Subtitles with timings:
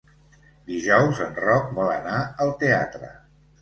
[0.71, 3.17] Dijous en Roc vol anar al teatre.